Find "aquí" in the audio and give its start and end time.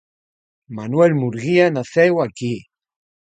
2.19-2.55